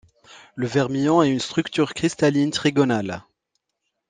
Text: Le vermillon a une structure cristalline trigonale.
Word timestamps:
Le 0.55 0.65
vermillon 0.65 1.19
a 1.19 1.27
une 1.27 1.37
structure 1.39 1.93
cristalline 1.93 2.49
trigonale. 2.49 3.23